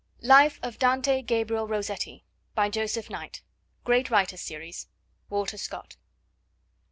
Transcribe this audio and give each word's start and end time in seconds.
Life 0.23 0.59
of 0.63 0.79
Dante 0.79 1.21
Gabriel 1.21 1.67
Rossetti. 1.67 2.23
By 2.55 2.69
Joseph 2.69 3.07
Knight. 3.11 3.43
'Great 3.83 4.09
Writers' 4.09 4.41
Series. 4.41 4.87
(Walter 5.29 5.59
Scott.) 5.59 5.95